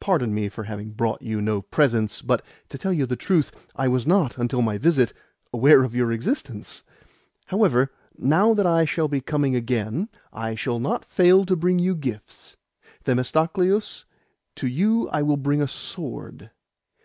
Pardon 0.00 0.34
me 0.34 0.48
for 0.48 0.64
having 0.64 0.90
brought 0.90 1.22
you 1.22 1.40
no 1.40 1.62
presents, 1.62 2.22
but, 2.22 2.42
to 2.70 2.76
tell 2.76 2.92
you 2.92 3.06
the 3.06 3.14
truth, 3.14 3.52
I 3.76 3.86
was 3.86 4.04
not, 4.04 4.36
until 4.36 4.62
my 4.62 4.78
visit, 4.78 5.12
aware 5.52 5.84
of 5.84 5.94
your 5.94 6.10
existence. 6.10 6.82
However, 7.46 7.92
now 8.18 8.52
that 8.52 8.66
I 8.66 8.84
shall 8.84 9.06
be 9.06 9.20
coming 9.20 9.54
again, 9.54 10.08
I 10.32 10.56
will 10.66 10.80
not 10.80 11.04
fail 11.04 11.46
to 11.46 11.54
bring 11.54 11.78
you 11.78 11.94
gifts. 11.94 12.56
Themistocleus, 13.04 14.06
to 14.56 14.66
you 14.66 15.08
I 15.10 15.22
will 15.22 15.36
bring 15.36 15.62
a 15.62 15.68
sword. 15.68 16.50